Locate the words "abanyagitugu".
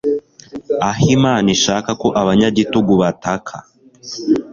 2.21-2.93